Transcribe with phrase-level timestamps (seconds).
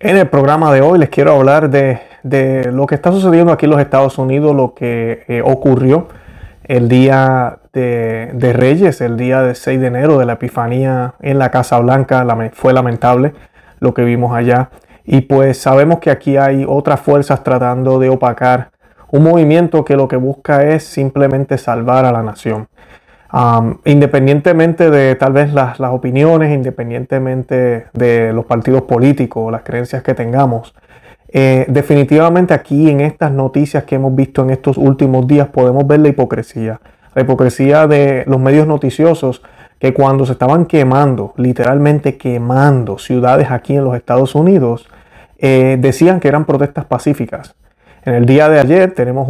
[0.00, 1.98] En el programa de hoy les quiero hablar de,
[2.70, 6.06] lo que está sucediendo aquí en los Estados Unidos, lo que eh, ocurrió
[6.62, 11.50] el día de, Reyes, el día de 6 de enero de la Epifanía en la
[11.50, 12.24] Casa Blanca.
[12.52, 13.34] fue lamentable
[13.80, 14.70] lo que vimos allá.
[15.04, 18.70] Y pues sabemos que aquí hay otras fuerzas tratando de opacar
[19.10, 22.68] un movimiento que lo que busca es simplemente salvar a la nación
[23.84, 30.14] independientemente de tal vez las, opiniones, independientemente de los partidos políticos o las creencias que
[30.14, 30.74] tengamos,
[31.30, 36.00] eh, definitivamente aquí en estas noticias que hemos visto en estos últimos días podemos ver
[36.00, 36.80] la hipocresía.
[37.14, 39.42] La hipocresía de los medios noticiosos
[39.78, 44.88] que cuando se estaban quemando, literalmente quemando ciudades aquí en los Estados Unidos,
[45.38, 47.54] eh, decían que eran protestas pacíficas.
[48.08, 49.28] En el día de ayer tenemos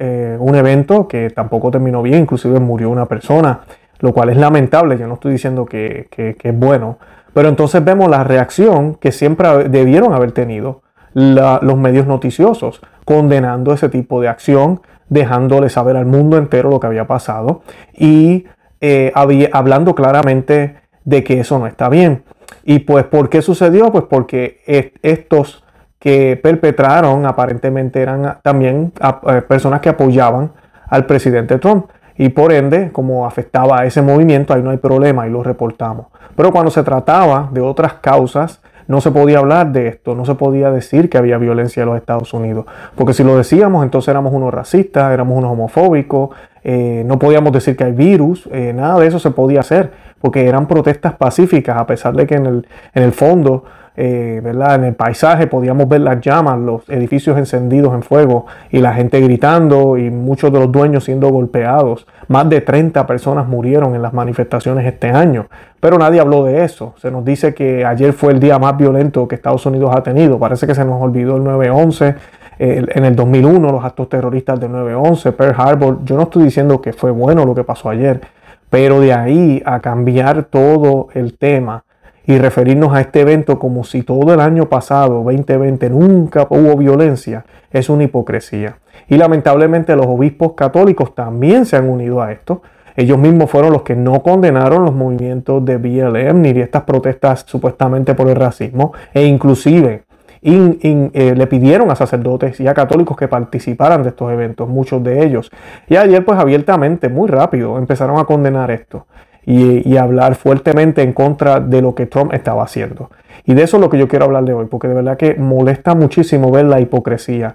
[0.00, 3.60] eh, un evento que tampoco terminó bien, inclusive murió una persona,
[4.00, 6.98] lo cual es lamentable, yo no estoy diciendo que, es bueno,
[7.32, 10.82] pero entonces vemos la reacción que siempre debieron haber tenido
[11.14, 16.88] los medios noticiosos, condenando ese tipo de acción, dejándole saber al mundo entero lo que
[16.88, 17.62] había pasado
[17.94, 18.46] y
[18.80, 20.74] eh, hablando claramente
[21.04, 22.24] de que eso no está bien.
[22.64, 23.92] ¿Y pues por qué sucedió?
[23.92, 25.62] Pues porque e-, estos
[25.98, 30.50] que perpetraron aparentemente eran también eh, personas que apoyaban
[30.88, 31.86] al presidente Trump.
[32.18, 36.06] Y por ende, como afectaba a ese movimiento, ahí no hay problema y lo reportamos.
[36.34, 40.34] Pero cuando se trataba de otras causas, no se podía hablar de esto, no se
[40.34, 44.32] podía decir que había violencia en los Estados Unidos, porque si lo decíamos entonces éramos
[44.32, 46.30] unos racistas, éramos unos homofóbicos,
[46.62, 50.46] eh, no podíamos decir que hay virus, eh, nada de eso se podía hacer, porque
[50.46, 53.64] eran protestas pacíficas, a pesar de que en el, en el fondo
[53.98, 58.92] eh, en el paisaje, podíamos ver las llamas, los edificios encendidos en fuego y la
[58.92, 62.06] gente gritando y muchos de los dueños siendo golpeados.
[62.28, 65.46] Más de 30 personas murieron en las manifestaciones este año,
[65.80, 66.92] pero nadie habló de eso.
[66.98, 70.38] Se nos dice que ayer fue el día más violento que Estados Unidos ha tenido.
[70.38, 72.14] Parece que se nos olvidó el 9-11
[72.58, 75.98] en el 2001, los actos terroristas del 9-11, Pearl Harbor.
[76.04, 78.20] Yo no estoy diciendo que fue bueno lo que pasó ayer,
[78.68, 81.84] pero de ahí a cambiar todo el tema
[82.26, 87.44] y referirnos a este evento como si todo el año pasado, 2020, nunca hubo violencia,
[87.70, 88.78] es una hipocresía.
[89.08, 92.62] Y lamentablemente los obispos católicos también se han unido a esto.
[92.96, 98.14] Ellos mismos fueron los que no condenaron los movimientos de BLM ni estas protestas supuestamente
[98.14, 100.04] por el racismo e inclusive
[100.42, 105.24] eh, le pidieron a sacerdotes y a católicos que participaran de estos eventos, muchos de
[105.24, 105.50] ellos.
[105.86, 109.06] Y ayer pues abiertamente, muy rápido, empezaron a condenar esto
[109.46, 113.10] y, hablar fuertemente en contra de lo que Trump estaba haciendo.
[113.44, 115.34] Y de eso es lo que yo quiero hablar de hoy, porque de verdad que
[115.36, 117.54] molesta muchísimo ver la hipocresía.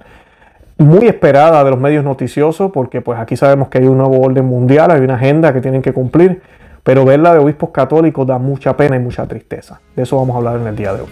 [0.77, 4.45] Muy esperada de los medios noticiosos, porque pues aquí sabemos que hay un nuevo orden
[4.45, 6.41] mundial, hay una agenda que tienen que cumplir,
[6.83, 9.81] pero verla de obispos católicos da mucha pena y mucha tristeza.
[9.95, 11.09] De eso vamos a hablar en el día de hoy.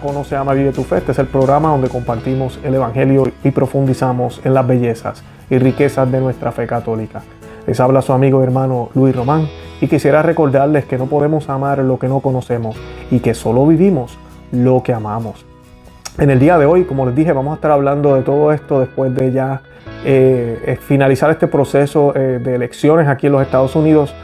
[0.00, 0.98] Conoce, Ama, Vive tu Fe.
[0.98, 6.10] Este es el programa donde compartimos el Evangelio y profundizamos en las bellezas y riquezas
[6.10, 7.22] de nuestra fe católica.
[7.66, 9.48] Les habla su amigo y hermano Luis Román
[9.80, 12.76] y quisiera recordarles que no podemos amar lo que no conocemos
[13.10, 14.18] y que solo vivimos
[14.52, 15.44] lo que amamos.
[16.18, 18.80] En el día de hoy, como les dije, vamos a estar hablando de todo esto
[18.80, 19.62] después de ya
[20.04, 24.14] eh, eh, finalizar este proceso eh, de elecciones aquí en los Estados Unidos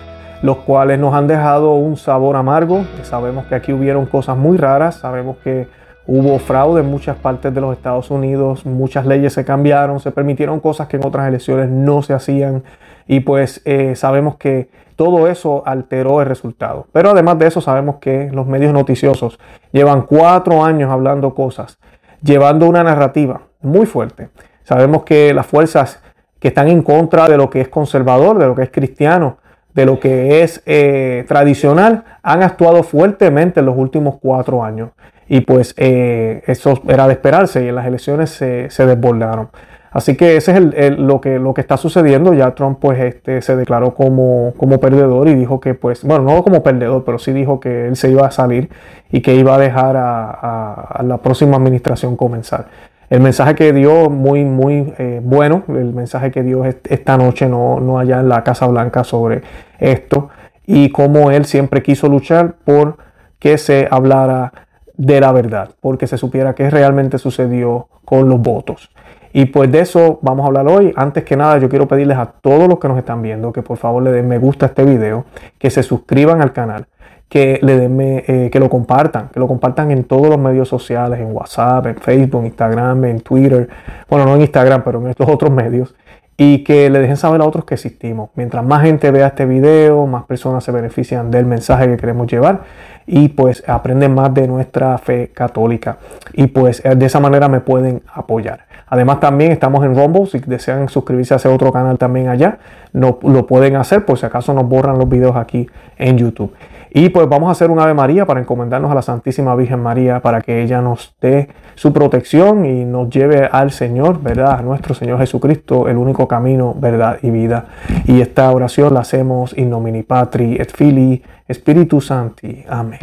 [0.43, 2.85] los cuales nos han dejado un sabor amargo.
[3.03, 5.69] Sabemos que aquí hubieron cosas muy raras, sabemos que
[6.07, 10.59] hubo fraude en muchas partes de los Estados Unidos, muchas leyes se cambiaron, se permitieron
[10.59, 12.65] cosas que en otras elecciones no se hacían
[13.07, 16.87] y pues eh, sabemos que todo eso alteró el resultado.
[16.93, 19.39] Pero además de eso sabemos que los medios noticiosos
[19.73, 21.79] llevan cuatro años hablando cosas,
[22.23, 24.31] llevando una narrativa muy fuerte.
[24.65, 26.03] Sabemos que las fuerzas
[26.39, 29.37] que están en contra de lo que es conservador, de lo que es cristiano,
[29.75, 34.91] de lo que es eh, tradicional han actuado fuertemente en los últimos cuatro años.
[35.29, 39.49] Y pues eh, eso era de esperarse y en las elecciones se, desbordaron.
[39.93, 42.35] Así que ese es lo, que, está sucediendo.
[42.35, 46.65] Ya Trump pues este, se declaró como, perdedor y dijo que pues, bueno, no como
[46.65, 48.71] perdedor, pero sí dijo que él se iba a salir
[49.11, 52.67] y que iba a dejar a la próxima administración comenzar
[53.11, 57.81] el mensaje que dio muy, muy eh, bueno, el mensaje que dio esta noche, no,
[57.81, 59.43] no allá en la Casa Blanca sobre
[59.81, 60.29] esto,
[60.65, 62.99] y cómo él siempre quiso luchar por
[63.41, 64.53] que se hablara
[64.97, 68.91] de la verdad, porque se supiera qué realmente sucedió con los votos.
[69.33, 70.93] Y pues de eso vamos a hablar hoy.
[70.97, 73.77] Antes que nada, yo quiero pedirles a todos los que nos están viendo que por
[73.79, 75.25] favor le den me gusta a este video,
[75.59, 76.87] que se suscriban al canal,
[77.31, 80.69] que le den, eh, eh, que lo compartan, que lo compartan en todos los medios
[80.69, 83.69] sociales, en WhatsApp, en Facebook, en Instagram, en Twitter,
[84.11, 85.95] bueno, no en Instagram, pero en estos otros medios,
[86.37, 88.31] y que le dejen saber a otros que existimos.
[88.35, 92.63] Mientras más gente vea este video, más personas se benefician del mensaje que queremos llevar
[93.07, 95.99] y pues aprenden más de nuestra fe católica
[96.33, 98.67] y pues eh, de esa manera me pueden apoyar.
[98.89, 102.59] Además también estamos en Rumble, si desean suscribirse a ese otro canal también allá,
[102.93, 106.53] lo pueden hacer por si acaso nos borran los videos aquí en YouTube.
[106.93, 110.19] Y pues vamos a hacer un Ave María para encomendarnos a la Santísima Virgen María
[110.21, 114.59] para que ella nos dé su protección y nos lleve al Señor, ¿verdad?
[114.59, 117.67] A nuestro Señor Jesucristo, el único camino, verdad y vida.
[118.07, 122.65] Y esta oración la hacemos in nomini Patri et Filii Espíritu Sancti.
[122.69, 122.99] Amén.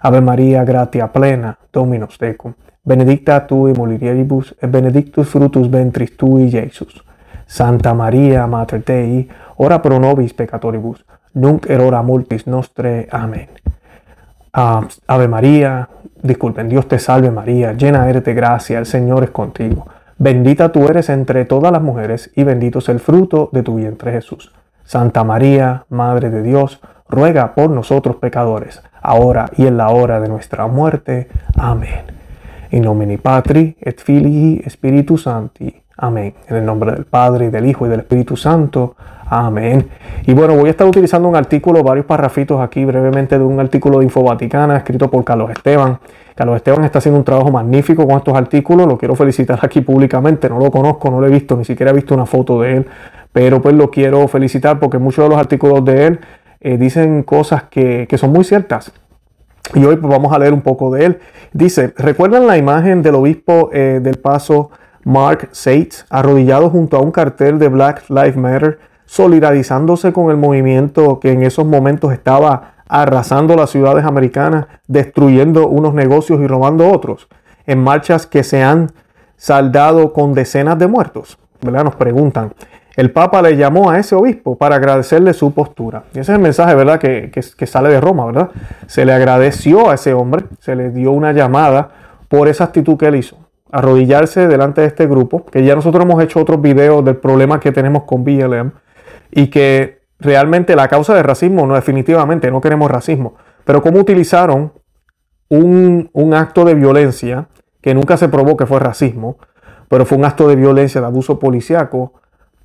[0.00, 2.52] Ave María, gratia plena, Dominus tecum.
[2.84, 7.02] Benedicta tu y mulieribus et benedictus frutus ventris tui, Jesus.
[7.46, 9.26] Santa María, Mater Dei,
[9.56, 11.02] ora pro nobis peccatoribus
[11.34, 13.06] nunc erora multis nostre.
[13.10, 13.48] Amén.
[14.52, 15.88] Ah, Ave María,
[16.22, 19.86] disculpen, Dios te salve María, llena eres de gracia, el Señor es contigo.
[20.16, 24.12] Bendita tú eres entre todas las mujeres y bendito es el fruto de tu vientre
[24.12, 24.52] Jesús.
[24.84, 30.28] Santa María, Madre de Dios, ruega por nosotros pecadores, ahora y en la hora de
[30.28, 31.28] nuestra muerte.
[31.56, 32.14] Amén.
[32.70, 35.83] In nomine Patri et Filii Spiritus Sancti.
[35.96, 36.34] Amén.
[36.48, 38.96] En el nombre del Padre, y del Hijo y del Espíritu Santo.
[39.26, 39.88] Amén.
[40.26, 44.00] Y bueno, voy a estar utilizando un artículo, varios parrafitos aquí brevemente de un artículo
[44.00, 45.98] de Vaticana escrito por Carlos Esteban.
[46.34, 50.48] Carlos Esteban está haciendo un trabajo magnífico con estos artículos, lo quiero felicitar aquí públicamente,
[50.48, 52.86] no lo conozco, no lo he visto, ni siquiera he visto una foto de él,
[53.32, 56.20] pero pues lo quiero felicitar porque muchos de los artículos de él
[56.60, 58.92] eh, dicen cosas que, son muy ciertas.
[59.74, 61.18] Y hoy pues, vamos a leer un poco de él.
[61.52, 64.70] Dice, ¿recuerdan la imagen del obispo eh, del Paso?
[65.04, 71.20] Mark Sates, arrodillado junto a un cartel de Black Lives Matter, solidarizándose con el movimiento
[71.20, 77.28] que en esos momentos estaba arrasando las ciudades americanas, destruyendo unos negocios y robando otros,
[77.66, 78.92] en marchas que se han
[79.36, 81.38] saldado con decenas de muertos.
[81.60, 81.84] ¿verdad?
[81.84, 82.54] Nos preguntan.
[82.96, 86.04] El Papa le llamó a ese obispo para agradecerle su postura.
[86.14, 86.98] Y ese es el mensaje ¿verdad?
[87.00, 88.26] Que, que sale de Roma.
[88.26, 88.50] ¿verdad?
[88.86, 91.90] Se le agradeció a ese hombre, se le dio una llamada
[92.28, 93.36] por esa actitud que él hizo
[93.74, 97.72] arrodillarse delante de este grupo, que ya nosotros hemos hecho otros videos del problema que
[97.72, 98.70] tenemos con BLM
[99.32, 103.34] y que realmente la causa de racismo, no definitivamente, no queremos racismo,
[103.64, 104.72] pero cómo utilizaron
[105.48, 107.48] un, un acto de violencia
[107.82, 109.38] que nunca se probó que fue racismo,
[109.88, 112.12] pero fue un acto de violencia, de abuso policiaco,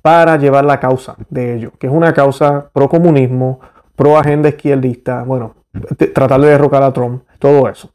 [0.02, 3.58] para llevar la causa de ello, que es una causa pro comunismo,
[3.96, 6.12] pro agenda izquierdista, bueno, mm.
[6.14, 7.90] tratar de derrocar a Trump, todo eso.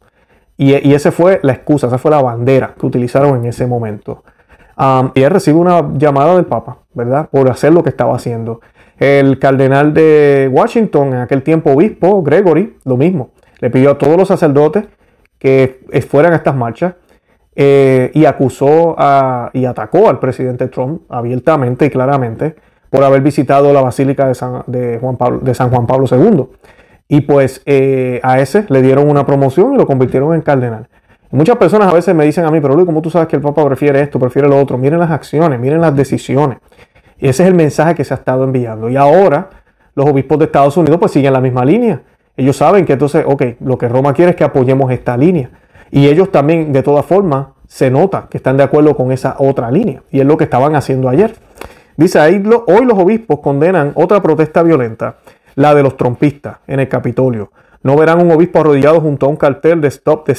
[0.58, 4.24] Y, esa fue la excusa, esa fue la bandera que utilizaron en ese momento.
[4.78, 7.28] Um, y él recibe una llamada del Papa, ¿verdad?
[7.30, 8.62] Por hacer lo que estaba haciendo.
[8.98, 13.32] El cardenal de Washington, en aquel tiempo obispo, Gregory, lo mismo.
[13.60, 14.86] Le pidió a todos los sacerdotes
[15.40, 16.96] que fueran a estas marchas
[17.56, 18.96] eh, y acusó
[19.54, 22.56] y atacó al presidente Trump abiertamente y claramente
[22.90, 24.62] por haber visitado la Basílica de San
[25.00, 26.50] Juan Pablo II.
[27.08, 30.88] Y pues eh, a ese le dieron una promoción y lo convirtieron en cardenal.
[31.30, 33.42] muchas personas a veces me dicen a mí, pero Luis, ¿cómo tú sabes que el
[33.44, 34.78] Papa prefiere esto, prefiere lo otro?
[34.80, 36.58] Miren las acciones, miren las decisiones.
[37.20, 38.90] Y ese es el mensaje que se ha estado enviando.
[38.90, 39.50] Y ahora
[39.94, 42.02] los obispos de Estados Unidos pues siguen la misma línea.
[42.38, 45.52] Ellos saben que entonces, ok, lo que Roma quiere es que apoyemos esta línea.
[45.92, 49.70] Y ellos también, de todas formas, se nota que están de acuerdo con esa otra
[49.72, 50.02] línea.
[50.12, 51.36] Y es lo que estaban haciendo ayer.
[51.98, 55.16] Dice, ahí hoy los obispos condenan otra protesta violenta
[55.56, 57.52] la de los trompistas en el Capitolio.
[57.82, 60.36] No verán un obispo arrodillado junto a un cartel de Stop the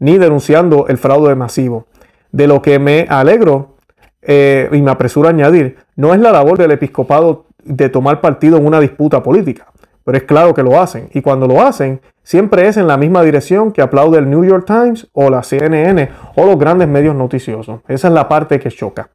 [0.00, 1.86] ni denunciando el fraude masivo.
[2.30, 3.76] De lo que me alegro
[4.22, 8.58] eh, y me apresuro a añadir, no es la labor del episcopado de tomar partido
[8.58, 9.68] en una disputa política,
[10.04, 13.22] pero es claro que lo hacen y cuando lo hacen siempre es en la misma
[13.22, 17.80] dirección que aplaude el New York Times o la CNN o los grandes medios noticiosos.
[17.88, 19.10] Esa es la parte que choca.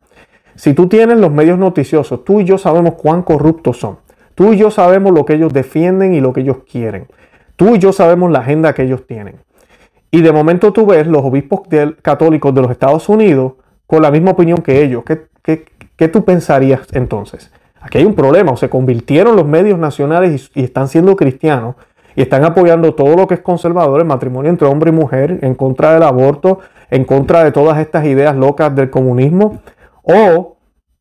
[0.55, 3.98] Si tú tienes los medios noticiosos, tú y yo sabemos cuán corruptos son.
[4.36, 7.08] Tú y yo sabemos lo que ellos defienden y lo que ellos quieren.
[7.56, 9.36] Tú y yo sabemos la agenda que ellos tienen.
[10.10, 11.62] Y de momento tú ves los obispos
[12.02, 13.54] católicos de los Estados Unidos
[13.86, 15.04] con la misma opinión que ellos.
[15.06, 17.52] ¿Qué, tú pensarías entonces?
[17.80, 21.75] Aquí hay un problema, o se convirtieron los medios nacionales y, están siendo cristianos
[22.16, 25.54] y están apoyando todo lo que es conservador, el matrimonio entre hombre y mujer, en
[25.56, 26.60] contra del aborto,
[26.92, 29.60] en contra de todas estas ideas locas del comunismo.
[30.02, 30.58] O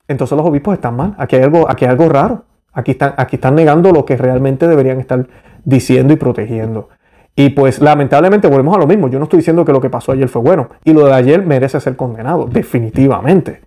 [0.08, 2.44] entonces los obispos están mal, aquí hay algo, aquí hay algo raro.
[2.74, 5.26] Aquí están, aquí están negando lo que realmente deberían estar
[5.64, 6.88] diciendo y protegiendo.
[7.36, 9.08] Y pues lamentablemente volvemos a lo mismo.
[9.08, 10.70] Yo no estoy diciendo que lo que pasó ayer fue bueno.
[10.84, 13.60] Y lo de ayer merece ser condenado, definitivamente.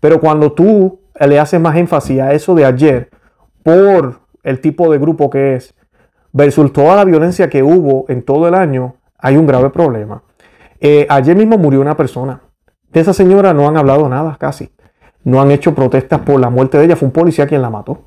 [0.00, 3.10] Pero cuando tú le haces más énfasis a eso de ayer
[3.62, 5.74] por el tipo de grupo que es,
[6.32, 10.22] versus toda la violencia que hubo en todo el año, hay un grave problema.
[10.80, 12.40] Eh, ayer mismo murió una persona.
[12.92, 14.70] De esa señora no han hablado nada casi.
[15.24, 16.96] No han hecho protestas por la muerte de ella.
[16.96, 18.04] Fue un policía quien la mató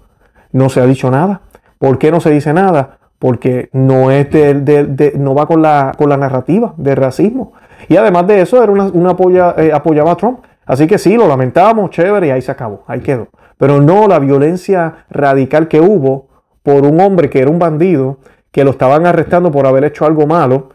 [0.54, 1.42] no se ha dicho nada.
[1.78, 2.98] ¿Por qué no se dice nada?
[3.20, 7.54] Porque no, es de, no va con la, con la narrativa de racismo.
[7.88, 9.16] Y además de eso, era una,
[9.58, 10.40] eh, apoyaba a Trump.
[10.66, 13.28] Así que sí, lo lamentamos, chévere, y ahí se acabó, ahí quedó.
[13.58, 16.28] Pero no la violencia radical que hubo
[16.64, 18.18] por un hombre que era un bandido,
[18.52, 20.70] que lo estaban arrestando por haber hecho algo malo.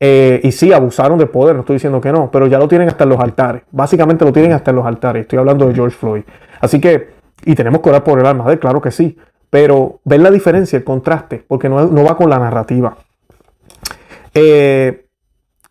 [0.00, 2.88] Eh, y sí, abusaron de poder, no estoy diciendo que no, pero ya lo tienen
[2.88, 3.62] hasta en los altares.
[3.72, 5.22] Básicamente lo tienen hasta en los altares.
[5.22, 6.22] Estoy hablando de George Floyd.
[6.60, 7.14] Así que
[7.44, 9.16] y tenemos que orar por el alma de claro que sí.
[9.50, 12.96] Pero ver la diferencia, el contraste, porque no, va con la narrativa.
[14.34, 15.06] Eh,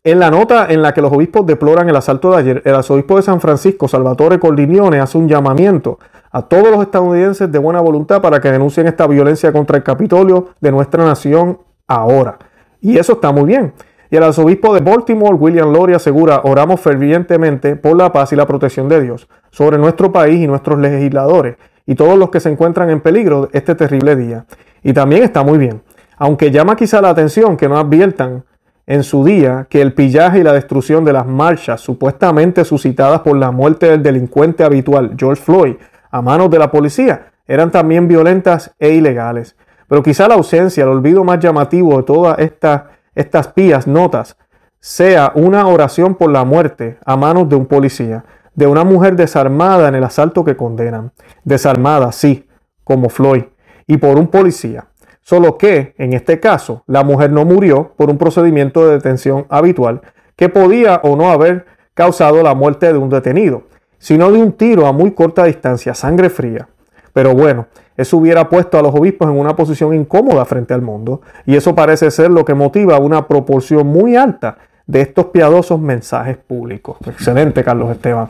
[0.05, 3.17] en la nota en la que los obispos deploran el asalto de ayer, el arzobispo
[3.17, 6.00] de San Francisco, Salvatore Cordiglione, hace un llamamiento
[6.32, 10.50] a todos los estadounidenses de buena voluntad para que denuncien esta violencia contra el Capitolio
[10.62, 12.38] de nuestra nación ahora.
[12.82, 13.74] Y eso está muy bien.
[14.13, 18.46] Y el arzobispo de Baltimore, William Lori, asegura, oramos fervientemente por la paz y la
[18.46, 22.91] protección de Dios sobre nuestro país y nuestros legisladores y todos los que se encuentran
[22.91, 24.46] en peligro este terrible día.
[24.84, 25.82] Y también está muy bien,
[26.15, 28.43] aunque llama quizá la atención que no adviertan
[28.86, 33.36] en su día que el pillaje y la destrucción de las marchas supuestamente suscitadas por
[33.36, 35.74] la muerte del delincuente habitual George Floyd
[36.12, 39.55] a manos de la policía eran también violentas e ilegales.
[39.89, 44.38] Pero quizá la ausencia, el olvido más llamativo de toda esta estas pías notas
[44.79, 49.88] sea una oración por la muerte a manos de un policía, de una mujer desarmada
[49.88, 51.12] en el asalto que condenan,
[51.46, 52.48] desarmada, sí,
[52.84, 53.43] como Floyd,
[53.88, 54.88] y por un policía.
[55.22, 60.01] Solo que, en este caso, la mujer no murió por un procedimiento de detención habitual
[60.36, 63.63] que podía o no haber causado la muerte de un detenido,
[64.00, 66.67] sino de un tiro a muy corta distancia, sangre fría.
[67.13, 71.21] Pero bueno, eso hubiera puesto a los obispos en una posición incómoda frente al mundo,
[71.45, 74.57] y eso parece ser lo que motiva una proporción muy alta
[74.88, 76.97] de estos piadosos mensajes públicos.
[77.05, 78.29] Excelente, Carlos Esteban.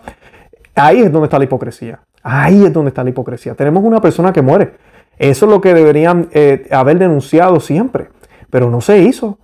[0.76, 2.00] Ahí es donde está la hipocresía.
[2.22, 3.56] Ahí es donde está la hipocresía.
[3.56, 4.74] Tenemos una persona que muere.
[5.18, 8.10] Eso es lo que deberían eh, haber denunciado siempre,
[8.50, 9.38] pero no se hizo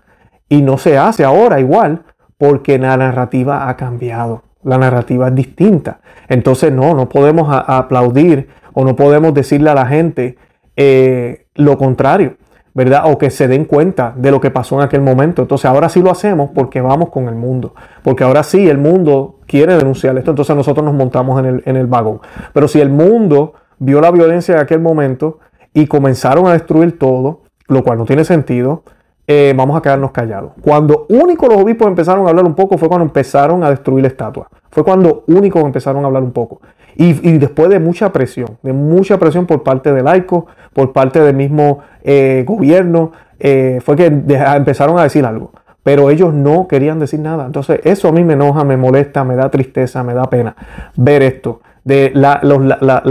[0.50, 2.04] y no se hace ahora igual
[2.38, 4.44] porque la narrativa ha cambiado.
[4.64, 6.00] La narrativa es distinta.
[6.28, 10.38] Entonces no, no podemos aplaudir o no podemos decirle a la gente
[10.76, 12.36] eh, lo contrario,
[12.74, 13.04] ¿verdad?
[13.06, 15.42] O que se den cuenta de lo que pasó en aquel momento.
[15.42, 17.74] Entonces ahora sí lo hacemos porque vamos con el mundo,
[18.04, 22.20] porque ahora sí el mundo quiere denunciar esto, entonces nosotros nos montamos en el, vagón.
[22.54, 25.40] Pero si el mundo vio la violencia de aquel momento
[25.74, 28.84] y comenzaron a destruir todo, lo cual no tiene sentido,
[29.28, 30.52] eh, vamos a quedarnos callados.
[30.62, 34.08] Cuando únicos los obispos empezaron a hablar un poco fue cuando empezaron a destruir la
[34.08, 34.50] estatua.
[34.72, 36.62] Fue cuando únicos empezaron a hablar un poco.
[37.02, 41.34] Y, después de mucha presión, de mucha presión por parte del laicos por parte del
[41.34, 45.54] mismo eh, gobierno, eh, fue que empezaron a decir algo.
[45.82, 47.46] Pero ellos no querían decir nada.
[47.46, 50.58] Entonces eso a mí me enoja, me molesta, me da tristeza, me da pena
[50.98, 52.40] ver esto, de la,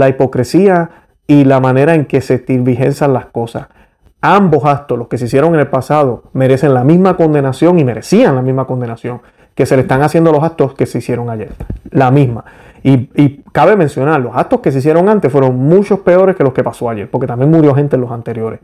[0.07, 0.91] hipocresía
[1.25, 3.69] y la manera en que se vigenzan las cosas.
[4.21, 8.35] Ambos actos, los que se hicieron en el pasado, merecen la misma condenación y merecían
[8.35, 9.21] la misma condenación
[9.55, 11.49] que se le están haciendo los actos que se hicieron ayer.
[11.89, 12.45] La misma.
[12.83, 16.63] Y, cabe mencionar, los actos que se hicieron antes fueron muchos peores que los que
[16.63, 18.59] pasó ayer, porque también murió gente en los anteriores,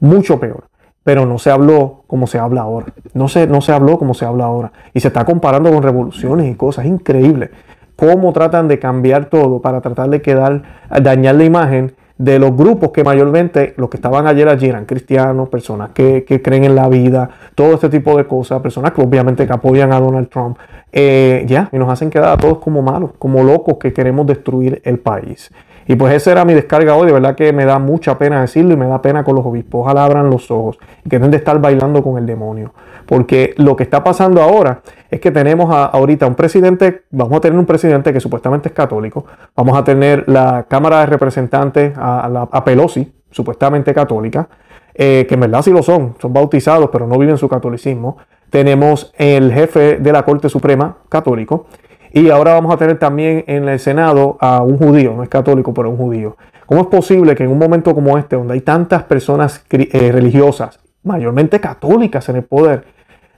[0.00, 0.64] mucho peor.
[1.04, 2.86] Pero no se habló como se habla ahora.
[3.14, 4.72] No se, no se habló como se habla ahora.
[4.92, 6.84] Y se está comparando con revoluciones y cosas.
[6.84, 7.50] Es increíble
[7.96, 10.62] cómo tratan de cambiar todo para tratar de quedar,
[11.00, 15.48] dañar la imagen de los grupos que mayormente los que estaban ayer allí eran cristianos,
[15.48, 19.52] personas que, creen en la vida, todo este tipo de cosas, personas que obviamente que
[19.52, 20.58] apoyan a Donald Trump,
[20.92, 24.82] eh, ya, y nos hacen quedar a todos como malos, como locos que queremos destruir
[24.84, 25.50] el país.
[25.90, 28.74] Y pues esa era mi descarga hoy, de verdad que me da mucha pena decirlo
[28.74, 29.80] y me da pena con los obispos.
[29.80, 32.74] Ojalá abran los ojos y que deben de estar bailando con el demonio.
[33.06, 37.40] Porque lo que está pasando ahora es que tenemos a, ahorita un presidente, vamos a
[37.40, 39.24] tener un presidente que supuestamente es católico,
[39.56, 44.46] vamos a tener la Cámara de Representantes, a, Pelosi, supuestamente católica,
[44.94, 48.18] eh, que en verdad sí lo son, son bautizados, pero no viven su catolicismo.
[48.50, 51.64] Tenemos el jefe de la Corte Suprema católico
[52.10, 55.74] y ahora vamos a tener también en el Senado a un judío, no es católico,
[55.74, 56.36] pero un judío.
[56.66, 60.80] ¿Cómo es posible que en un momento como este, donde hay tantas personas eh, religiosas,
[61.02, 62.84] mayormente católicas en el poder,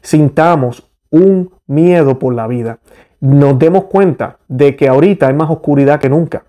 [0.03, 2.79] sintamos un miedo por la vida?
[3.21, 6.45] Nos demos cuenta de que ahorita hay más oscuridad que nunca.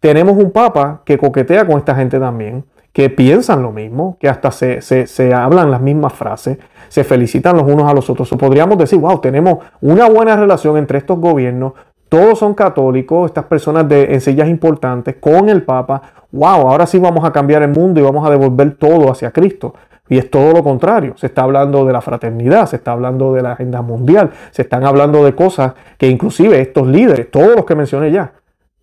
[0.00, 4.50] Tenemos un papa que coquetea con esta gente también que piensan lo mismo, que hasta
[4.50, 8.32] se, hablan las mismas frases, se felicitan los unos a los otros.
[8.32, 11.74] O podríamos decir, wow, tenemos una buena relación entre estos gobiernos,
[12.08, 16.00] todos son católicos, estas personas de, en sillas importantes, con el Papa,
[16.32, 19.74] wow, ahora sí vamos a cambiar el mundo y vamos a devolver todo hacia Cristo.
[20.10, 21.12] Y es todo lo contrario.
[21.18, 24.86] Se está hablando de la fraternidad, se está hablando de la agenda mundial, se están
[24.86, 28.32] hablando de cosas que inclusive estos líderes, todos los que mencioné ya,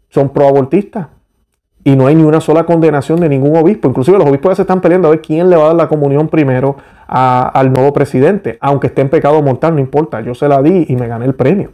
[0.09, 1.07] son proabortistas,
[1.87, 3.87] y no hay ni una sola condenación de ningún obispo.
[3.87, 6.27] Inclusive los obispos se están peleando a ver quién le va a dar la comunión
[6.29, 6.75] primero
[7.07, 8.57] al nuevo presidente.
[8.59, 11.35] Aunque esté en pecado mortal, no importa, yo se la di y me gané el
[11.35, 11.73] premio.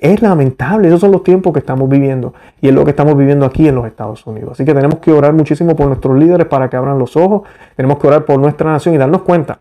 [0.00, 3.44] Es lamentable, esos son los tiempos que estamos viviendo y es lo que estamos viviendo
[3.44, 4.52] aquí en los Estados Unidos.
[4.52, 7.42] Así que tenemos que orar muchísimo por nuestros líderes para que abran los ojos,
[7.74, 9.58] tenemos que orar por nuestra nación y darnos cuenta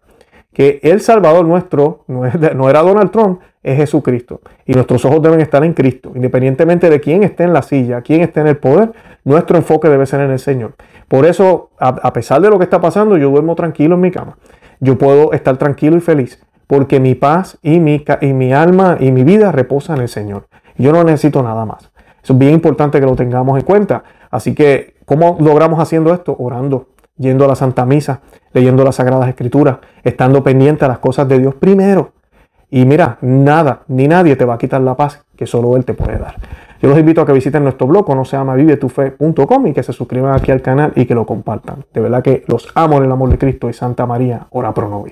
[0.54, 4.40] que el Salvador nuestro no era Donald Trump, es Jesucristo.
[4.66, 8.22] Y nuestros ojos deben estar en Cristo, independientemente de quién esté en la silla, quién
[8.22, 8.94] esté en el poder,
[9.26, 10.74] nuestro enfoque debe ser en el Señor.
[11.10, 14.38] Por eso, a, pesar de lo que está pasando, yo duermo tranquilo en mi cama.
[14.80, 19.12] Yo puedo estar tranquilo y feliz, porque mi paz y mi, y mi alma y
[19.12, 20.48] mi vida reposan en el Señor.
[20.78, 21.92] Yo no necesito nada más.
[22.24, 24.04] es bien importante que lo tengamos en cuenta.
[24.32, 26.34] Así que, ¿cómo logramos haciendo esto?
[26.40, 28.22] Orando, yendo a la Santa Misa,
[28.54, 32.14] leyendo las Sagradas Escrituras, estando pendiente a las cosas de Dios primero
[32.70, 35.94] y mira, nada ni nadie te va a quitar la paz que solo Él te
[35.94, 36.36] puede dar.
[36.82, 39.94] Yo los invito a que visiten nuestro blog, no se llama vivetufe.com y que se
[39.94, 41.86] suscriban aquí al canal y que lo compartan.
[41.94, 45.06] De verdad que los amo en el amor de Cristo y Santa María, ora pro